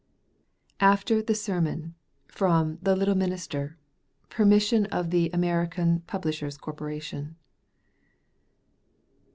AFTER 0.79 1.21
THE 1.21 1.35
SERMON 1.35 1.93
From 2.25 2.79
'The 2.81 2.95
Little 2.95 3.13
Minister': 3.13 3.77
by 4.23 4.35
permission 4.35 4.87
of 4.87 5.11
the 5.11 5.29
American 5.31 5.99
Publishers' 6.07 6.57
Corporation. 6.57 7.35